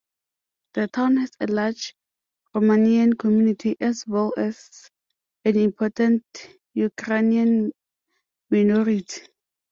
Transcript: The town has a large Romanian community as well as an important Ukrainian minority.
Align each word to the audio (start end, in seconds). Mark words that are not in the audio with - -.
The 0.73 0.87
town 0.87 1.17
has 1.17 1.29
a 1.41 1.45
large 1.45 1.95
Romanian 2.55 3.19
community 3.19 3.75
as 3.79 4.03
well 4.07 4.33
as 4.35 4.89
an 5.45 5.55
important 5.55 6.23
Ukrainian 6.73 7.71
minority. 8.49 9.21